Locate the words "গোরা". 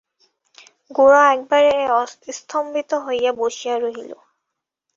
0.91-1.23